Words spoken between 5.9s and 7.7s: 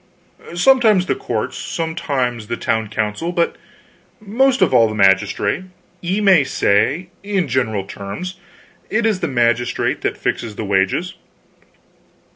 Ye may say, in